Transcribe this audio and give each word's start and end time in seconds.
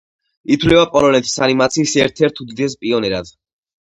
ითვლება 0.53 0.85
პოლონეთის 0.95 1.37
ანიმაციის 1.47 1.95
ერთ-ერთ 2.07 2.43
უდიდეს 2.47 2.77
პიონერად. 2.87 3.35